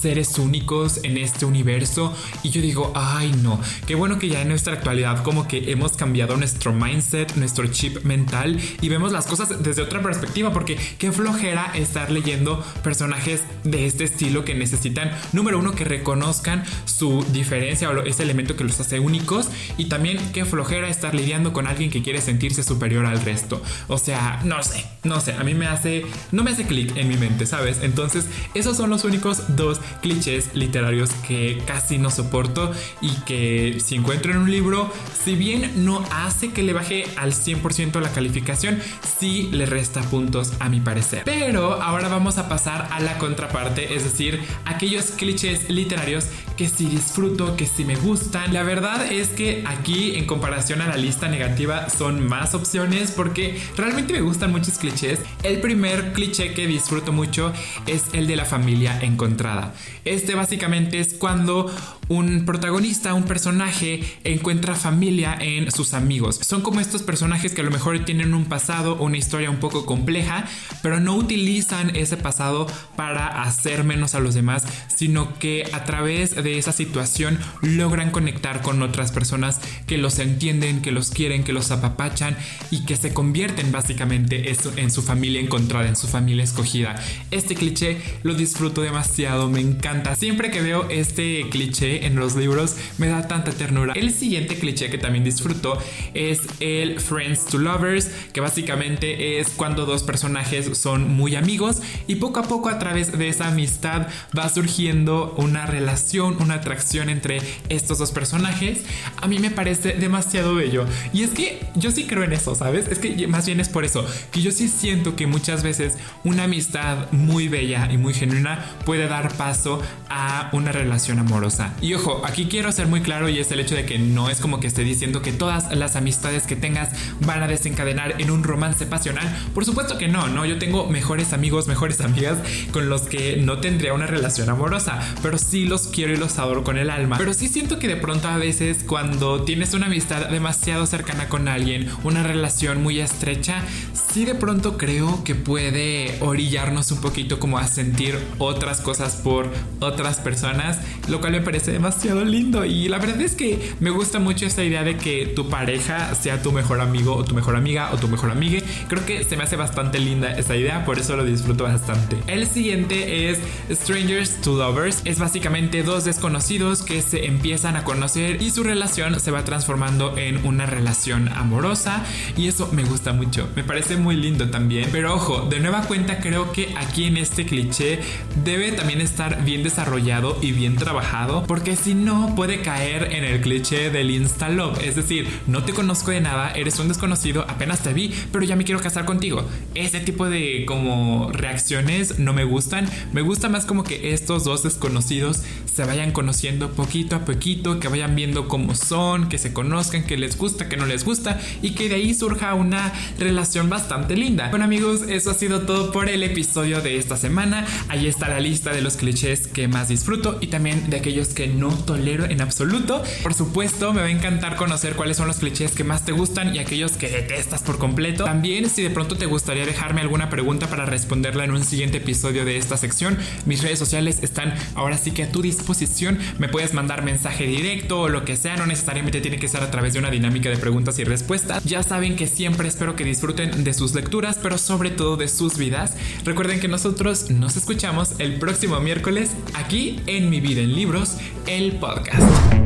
seres 0.00 0.38
únicos 0.38 1.00
en 1.02 1.16
este 1.16 1.44
universo. 1.44 2.14
Y 2.42 2.50
yo 2.50 2.60
digo, 2.60 2.92
ay 2.94 3.32
no, 3.42 3.60
qué 3.86 3.94
bueno 3.94 4.18
que 4.18 4.28
ya 4.28 4.42
en 4.42 4.48
nuestra 4.48 4.74
actualidad 4.74 5.22
como 5.22 5.48
que 5.48 5.70
hemos 5.70 5.92
cambiado 5.92 6.36
nuestro 6.36 6.72
mindset, 6.72 7.34
nuestro 7.36 7.66
chip 7.68 8.04
mental 8.04 8.60
y 8.80 8.88
vemos 8.88 9.12
las 9.12 9.26
cosas 9.26 9.62
desde 9.62 9.82
otra 9.82 10.02
perspectiva, 10.02 10.52
porque 10.52 10.76
qué 10.98 11.12
flojera 11.12 11.72
estar 11.74 12.10
leyendo 12.10 12.64
personajes 12.82 13.42
de 13.64 13.86
este 13.86 14.04
estilo 14.04 14.44
que 14.44 14.54
necesitan, 14.54 15.10
número 15.32 15.58
uno, 15.58 15.74
que 15.74 15.84
reconozcan 15.84 16.64
su 16.84 17.24
diferencia 17.32 17.90
o 17.90 18.02
ese 18.02 18.22
elemento 18.22 18.56
que 18.56 18.64
los 18.64 18.78
hace 18.80 19.00
únicos 19.00 19.48
y 19.78 19.86
también 19.86 20.18
qué 20.32 20.44
flojera 20.44 20.88
estar 20.88 21.14
lidiando 21.14 21.52
con 21.52 21.66
alguien 21.66 21.90
que 21.90 22.02
quiere 22.02 22.20
sentirse 22.20 22.62
superior 22.62 23.06
al 23.06 23.20
resto. 23.24 23.62
O 23.88 23.98
sea, 23.98 24.40
no 24.44 24.62
sé, 24.62 24.84
no 25.02 25.20
sé, 25.20 25.32
a 25.32 25.44
mí 25.44 25.54
me 25.54 25.66
hace, 25.66 26.04
no 26.32 26.44
me 26.44 26.50
hace 26.50 26.66
clic 26.66 26.96
en 26.96 27.08
mi 27.08 27.16
mente, 27.16 27.46
¿sabes? 27.46 27.78
Entonces, 27.82 28.26
esos 28.54 28.76
son 28.76 28.90
los 28.90 29.04
únicos 29.04 29.13
dos 29.48 29.80
clichés 30.00 30.50
literarios 30.54 31.10
que 31.26 31.62
casi 31.66 31.98
no 31.98 32.10
soporto 32.10 32.72
y 33.00 33.10
que 33.22 33.78
si 33.84 33.96
encuentro 33.96 34.32
en 34.32 34.38
un 34.38 34.50
libro, 34.50 34.92
si 35.24 35.34
bien 35.34 35.84
no 35.84 36.04
hace 36.10 36.52
que 36.52 36.62
le 36.62 36.72
baje 36.72 37.06
al 37.16 37.32
100% 37.32 38.00
la 38.00 38.10
calificación, 38.12 38.80
sí 39.18 39.48
le 39.52 39.66
resta 39.66 40.02
puntos 40.02 40.52
a 40.60 40.68
mi 40.68 40.80
parecer. 40.80 41.22
Pero 41.24 41.82
ahora 41.82 42.08
vamos 42.08 42.38
a 42.38 42.48
pasar 42.48 42.88
a 42.90 43.00
la 43.00 43.18
contraparte, 43.18 43.94
es 43.94 44.04
decir, 44.04 44.40
aquellos 44.64 45.06
clichés 45.12 45.70
literarios 45.70 46.26
que 46.56 46.68
sí 46.68 46.86
disfruto, 46.86 47.56
que 47.56 47.66
sí 47.66 47.84
me 47.84 47.96
gustan. 47.96 48.52
La 48.52 48.62
verdad 48.62 49.10
es 49.10 49.28
que 49.28 49.64
aquí 49.66 50.16
en 50.16 50.26
comparación 50.26 50.80
a 50.82 50.86
la 50.86 50.96
lista 50.96 51.28
negativa 51.28 51.88
son 51.90 52.26
más 52.26 52.54
opciones 52.54 53.10
porque 53.10 53.60
realmente 53.76 54.12
me 54.12 54.20
gustan 54.20 54.52
muchos 54.52 54.78
clichés. 54.78 55.20
El 55.42 55.60
primer 55.60 56.12
cliché 56.12 56.54
que 56.54 56.66
disfruto 56.66 57.12
mucho 57.12 57.52
es 57.86 58.04
el 58.12 58.26
de 58.26 58.36
la 58.36 58.44
familia 58.44 58.98
encontrada. 59.00 59.74
Este 60.04 60.34
básicamente 60.34 61.00
es 61.00 61.14
cuando 61.14 61.74
un 62.08 62.44
protagonista, 62.44 63.14
un 63.14 63.24
personaje, 63.24 64.04
encuentra 64.24 64.74
familia 64.74 65.36
en 65.40 65.70
sus 65.70 65.94
amigos. 65.94 66.38
Son 66.42 66.60
como 66.60 66.80
estos 66.80 67.02
personajes 67.02 67.54
que 67.54 67.62
a 67.62 67.64
lo 67.64 67.70
mejor 67.70 67.98
tienen 68.04 68.34
un 68.34 68.44
pasado 68.44 68.96
una 68.96 69.16
historia 69.16 69.50
un 69.50 69.56
poco 69.56 69.86
compleja, 69.86 70.44
pero 70.82 71.00
no 71.00 71.14
utilizan 71.16 71.94
ese 71.96 72.16
pasado 72.16 72.66
para 72.96 73.42
hacer 73.42 73.84
menos 73.84 74.14
a 74.14 74.20
los 74.20 74.34
demás, 74.34 74.64
sino 74.94 75.38
que 75.38 75.68
a 75.72 75.84
través 75.84 76.34
de 76.44 76.58
esa 76.58 76.72
situación 76.72 77.40
logran 77.62 78.12
conectar 78.12 78.62
con 78.62 78.82
otras 78.82 79.10
personas 79.10 79.60
que 79.86 79.98
los 79.98 80.20
entienden, 80.20 80.82
que 80.82 80.92
los 80.92 81.10
quieren, 81.10 81.42
que 81.42 81.52
los 81.52 81.72
apapachan 81.72 82.36
y 82.70 82.84
que 82.84 82.96
se 82.96 83.12
convierten 83.12 83.72
básicamente 83.72 84.52
en 84.76 84.90
su 84.90 85.02
familia 85.02 85.40
encontrada, 85.40 85.88
en 85.88 85.96
su 85.96 86.06
familia 86.06 86.44
escogida. 86.44 86.94
Este 87.32 87.54
cliché 87.54 87.98
lo 88.22 88.34
disfruto 88.34 88.82
demasiado, 88.82 89.48
me 89.50 89.60
encanta. 89.60 90.14
Siempre 90.14 90.50
que 90.50 90.62
veo 90.62 90.88
este 90.90 91.48
cliché, 91.50 92.06
en 92.06 92.16
los 92.16 92.36
libros 92.36 92.76
me 92.98 93.08
da 93.08 93.26
tanta 93.26 93.50
ternura. 93.50 93.94
El 93.94 94.12
siguiente 94.12 94.56
cliché 94.58 94.90
que 94.90 94.98
también 94.98 95.24
disfruto 95.24 95.78
es 96.12 96.40
el 96.60 97.00
Friends 97.00 97.46
to 97.46 97.58
Lovers, 97.58 98.10
que 98.32 98.40
básicamente 98.40 99.40
es 99.40 99.48
cuando 99.48 99.86
dos 99.86 100.02
personajes 100.02 100.76
son 100.76 101.12
muy 101.14 101.34
amigos 101.34 101.80
y 102.06 102.16
poco 102.16 102.40
a 102.40 102.42
poco 102.42 102.68
a 102.68 102.78
través 102.78 103.16
de 103.16 103.28
esa 103.28 103.48
amistad 103.48 104.08
va 104.36 104.48
surgiendo 104.48 105.34
una 105.38 105.66
relación, 105.66 106.33
una 106.40 106.54
atracción 106.54 107.08
entre 107.08 107.40
estos 107.68 107.98
dos 107.98 108.12
personajes. 108.12 108.82
A 109.20 109.26
mí 109.26 109.38
me 109.38 109.50
parece 109.50 109.92
demasiado 109.92 110.54
bello. 110.54 110.86
Y 111.12 111.22
es 111.22 111.30
que 111.30 111.66
yo 111.74 111.90
sí 111.90 112.04
creo 112.06 112.24
en 112.24 112.32
eso, 112.32 112.54
¿sabes? 112.54 112.88
Es 112.88 112.98
que 112.98 113.26
más 113.26 113.46
bien 113.46 113.60
es 113.60 113.68
por 113.68 113.84
eso, 113.84 114.06
que 114.30 114.42
yo 114.42 114.50
sí 114.50 114.68
siento 114.68 115.16
que 115.16 115.26
muchas 115.26 115.62
veces 115.62 115.96
una 116.24 116.44
amistad 116.44 117.10
muy 117.12 117.48
bella 117.48 117.88
y 117.90 117.98
muy 117.98 118.14
genuina 118.14 118.64
puede 118.84 119.08
dar 119.08 119.32
paso 119.34 119.80
a 120.08 120.50
una 120.52 120.72
relación 120.72 121.18
amorosa. 121.18 121.74
Y 121.80 121.94
ojo, 121.94 122.22
aquí 122.24 122.46
quiero 122.46 122.72
ser 122.72 122.86
muy 122.86 123.00
claro 123.00 123.28
y 123.28 123.38
es 123.38 123.50
el 123.50 123.60
hecho 123.60 123.74
de 123.74 123.84
que 123.84 123.98
no 123.98 124.30
es 124.30 124.40
como 124.40 124.60
que 124.60 124.66
esté 124.66 124.82
diciendo 124.82 125.22
que 125.22 125.32
todas 125.32 125.74
las 125.74 125.96
amistades 125.96 126.46
que 126.46 126.56
tengas 126.56 126.90
van 127.20 127.42
a 127.42 127.48
desencadenar 127.48 128.20
en 128.20 128.30
un 128.30 128.44
romance 128.44 128.86
pasional. 128.86 129.24
Por 129.54 129.64
supuesto 129.64 129.98
que 129.98 130.08
no, 130.08 130.28
no, 130.28 130.44
yo 130.46 130.58
tengo 130.58 130.88
mejores 130.88 131.32
amigos, 131.32 131.66
mejores 131.66 132.00
amigas 132.00 132.38
con 132.72 132.88
los 132.88 133.02
que 133.02 133.36
no 133.36 133.58
tendría 133.58 133.94
una 133.94 134.06
relación 134.06 134.48
amorosa, 134.48 135.00
pero 135.22 135.38
sí 135.38 135.66
los 135.66 135.88
quiero 135.88 136.12
y 136.12 136.16
los 136.16 136.23
con 136.64 136.78
el 136.78 136.90
alma. 136.90 137.18
Pero 137.18 137.34
sí 137.34 137.48
siento 137.48 137.78
que 137.78 137.86
de 137.86 137.96
pronto 137.96 138.28
a 138.28 138.36
veces 138.36 138.84
cuando 138.86 139.42
tienes 139.42 139.74
una 139.74 139.86
amistad 139.86 140.28
demasiado 140.28 140.86
cercana 140.86 141.28
con 141.28 141.48
alguien, 141.48 141.88
una 142.02 142.22
relación 142.22 142.82
muy 142.82 143.00
estrecha, 143.00 143.62
sí 143.92 144.24
de 144.24 144.34
pronto 144.34 144.78
creo 144.78 145.22
que 145.22 145.34
puede 145.34 146.16
orillarnos 146.20 146.90
un 146.92 147.00
poquito 147.00 147.38
como 147.38 147.58
a 147.58 147.66
sentir 147.66 148.18
otras 148.38 148.80
cosas 148.80 149.16
por 149.16 149.48
otras 149.80 150.18
personas, 150.18 150.78
lo 151.08 151.20
cual 151.20 151.32
me 151.32 151.40
parece 151.40 151.72
demasiado 151.72 152.24
lindo 152.24 152.64
y 152.64 152.88
la 152.88 152.98
verdad 152.98 153.20
es 153.20 153.34
que 153.34 153.74
me 153.80 153.90
gusta 153.90 154.18
mucho 154.18 154.46
esta 154.46 154.64
idea 154.64 154.82
de 154.82 154.96
que 154.96 155.26
tu 155.26 155.48
pareja 155.48 156.14
sea 156.14 156.42
tu 156.42 156.52
mejor 156.52 156.80
amigo 156.80 157.14
o 157.14 157.24
tu 157.24 157.34
mejor 157.34 157.56
amiga 157.56 157.90
o 157.92 157.96
tu 157.96 158.08
mejor 158.08 158.30
amigue. 158.30 158.62
Creo 158.88 159.04
que 159.04 159.24
se 159.24 159.36
me 159.36 159.44
hace 159.44 159.56
bastante 159.56 159.98
linda 159.98 160.32
esa 160.32 160.56
idea, 160.56 160.84
por 160.84 160.98
eso 160.98 161.16
lo 161.16 161.24
disfruto 161.24 161.64
bastante. 161.64 162.16
El 162.26 162.46
siguiente 162.46 163.30
es 163.30 163.38
Strangers 163.70 164.40
to 164.40 164.56
Lovers. 164.56 165.02
Es 165.04 165.18
básicamente 165.18 165.82
dos 165.82 166.04
desconocidos 166.14 166.82
que 166.82 167.02
se 167.02 167.26
empiezan 167.26 167.74
a 167.74 167.82
conocer 167.82 168.40
y 168.40 168.52
su 168.52 168.62
relación 168.62 169.18
se 169.18 169.32
va 169.32 169.44
transformando 169.44 170.16
en 170.16 170.46
una 170.46 170.64
relación 170.64 171.28
amorosa 171.28 172.04
y 172.36 172.46
eso 172.46 172.68
me 172.70 172.84
gusta 172.84 173.12
mucho. 173.12 173.48
Me 173.56 173.64
parece 173.64 173.96
muy 173.96 174.14
lindo 174.14 174.48
también. 174.48 174.88
Pero 174.92 175.12
ojo, 175.12 175.48
de 175.50 175.58
nueva 175.58 175.82
cuenta 175.82 176.20
creo 176.20 176.52
que 176.52 176.72
aquí 176.76 177.06
en 177.06 177.16
este 177.16 177.46
cliché 177.46 177.98
debe 178.44 178.70
también 178.70 179.00
estar 179.00 179.44
bien 179.44 179.64
desarrollado 179.64 180.38
y 180.40 180.52
bien 180.52 180.76
trabajado 180.76 181.42
porque 181.48 181.74
si 181.74 181.94
no 181.94 182.34
puede 182.36 182.62
caer 182.62 183.12
en 183.12 183.24
el 183.24 183.40
cliché 183.40 183.90
del 183.90 184.12
insta 184.12 184.48
love, 184.48 184.78
es 184.84 184.94
decir, 184.94 185.26
no 185.48 185.64
te 185.64 185.72
conozco 185.72 186.12
de 186.12 186.20
nada, 186.20 186.52
eres 186.52 186.78
un 186.78 186.86
desconocido, 186.86 187.44
apenas 187.48 187.80
te 187.80 187.92
vi, 187.92 188.14
pero 188.30 188.44
ya 188.44 188.54
me 188.54 188.64
quiero 188.64 188.80
casar 188.80 189.04
contigo. 189.04 189.44
Ese 189.74 189.98
tipo 189.98 190.28
de 190.28 190.64
como 190.64 191.32
reacciones 191.32 192.20
no 192.20 192.32
me 192.32 192.44
gustan, 192.44 192.88
me 193.12 193.22
gusta 193.22 193.48
más 193.48 193.64
como 193.64 193.82
que 193.82 194.12
estos 194.14 194.44
dos 194.44 194.62
desconocidos 194.62 195.42
se 195.64 195.84
vayan 195.84 196.03
conociendo 196.12 196.72
poquito 196.72 197.16
a 197.16 197.24
poquito, 197.24 197.80
que 197.80 197.88
vayan 197.88 198.14
viendo 198.14 198.48
cómo 198.48 198.74
son, 198.74 199.28
que 199.28 199.38
se 199.38 199.52
conozcan, 199.52 200.04
que 200.04 200.16
les 200.16 200.36
gusta, 200.36 200.68
que 200.68 200.76
no 200.76 200.86
les 200.86 201.04
gusta 201.04 201.40
y 201.62 201.70
que 201.70 201.88
de 201.88 201.96
ahí 201.96 202.14
surja 202.14 202.54
una 202.54 202.92
relación 203.18 203.68
bastante 203.68 204.16
linda. 204.16 204.48
Bueno 204.50 204.64
amigos, 204.64 205.02
eso 205.08 205.30
ha 205.30 205.34
sido 205.34 205.62
todo 205.62 205.92
por 205.92 206.08
el 206.08 206.22
episodio 206.22 206.80
de 206.80 206.98
esta 206.98 207.16
semana. 207.16 207.66
Ahí 207.88 208.06
está 208.06 208.28
la 208.28 208.40
lista 208.40 208.72
de 208.72 208.82
los 208.82 208.96
clichés 208.96 209.46
que 209.46 209.68
más 209.68 209.88
disfruto 209.88 210.38
y 210.40 210.48
también 210.48 210.90
de 210.90 210.96
aquellos 210.96 211.28
que 211.28 211.46
no 211.46 211.70
tolero 211.70 212.24
en 212.24 212.40
absoluto. 212.40 213.02
Por 213.22 213.34
supuesto, 213.34 213.92
me 213.92 214.00
va 214.00 214.08
a 214.08 214.10
encantar 214.10 214.56
conocer 214.56 214.94
cuáles 214.94 215.16
son 215.16 215.26
los 215.26 215.36
clichés 215.36 215.72
que 215.72 215.84
más 215.84 216.04
te 216.04 216.12
gustan 216.12 216.54
y 216.54 216.58
aquellos 216.58 216.92
que 216.92 217.08
detestas 217.08 217.62
por 217.62 217.78
completo. 217.78 218.24
También, 218.24 218.68
si 218.68 218.82
de 218.82 218.90
pronto 218.90 219.16
te 219.16 219.26
gustaría 219.26 219.66
dejarme 219.66 220.00
alguna 220.00 220.30
pregunta 220.30 220.68
para 220.68 220.86
responderla 220.86 221.44
en 221.44 221.52
un 221.52 221.64
siguiente 221.64 221.98
episodio 221.98 222.44
de 222.44 222.56
esta 222.56 222.76
sección, 222.76 223.18
mis 223.46 223.62
redes 223.62 223.78
sociales 223.78 224.18
están 224.22 224.54
ahora 224.74 224.98
sí 224.98 225.12
que 225.12 225.24
a 225.24 225.32
tu 225.32 225.42
disposición. 225.42 225.93
Me 226.38 226.48
puedes 226.48 226.74
mandar 226.74 227.04
mensaje 227.04 227.46
directo 227.46 228.00
o 228.00 228.08
lo 228.08 228.24
que 228.24 228.36
sea, 228.36 228.56
no 228.56 228.66
necesariamente 228.66 229.20
tiene 229.20 229.38
que 229.38 229.48
ser 229.48 229.62
a 229.62 229.70
través 229.70 229.92
de 229.92 230.00
una 230.00 230.10
dinámica 230.10 230.50
de 230.50 230.56
preguntas 230.56 230.98
y 230.98 231.04
respuestas. 231.04 231.62
Ya 231.64 231.82
saben 231.82 232.16
que 232.16 232.26
siempre 232.26 232.68
espero 232.68 232.96
que 232.96 233.04
disfruten 233.04 233.62
de 233.62 233.74
sus 233.74 233.94
lecturas, 233.94 234.38
pero 234.42 234.58
sobre 234.58 234.90
todo 234.90 235.16
de 235.16 235.28
sus 235.28 235.56
vidas. 235.56 235.96
Recuerden 236.24 236.58
que 236.60 236.68
nosotros 236.68 237.30
nos 237.30 237.56
escuchamos 237.56 238.14
el 238.18 238.38
próximo 238.38 238.80
miércoles 238.80 239.30
aquí 239.54 240.00
en 240.06 240.30
Mi 240.30 240.40
Vida 240.40 240.62
en 240.62 240.74
Libros 240.74 241.16
el 241.46 241.76
podcast. 241.76 242.63